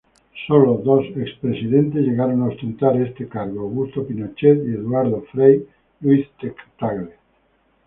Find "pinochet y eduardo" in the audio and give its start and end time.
4.03-5.21